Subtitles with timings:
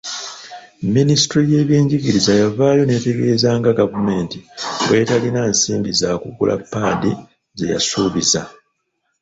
[0.95, 4.37] Minisitule y'ebyenjigiriza yavaayo n'etegeeza nga gavumenti
[4.85, 7.11] bwe etalina nsimbi zaakugula paadi
[7.57, 8.41] zeyasubiza.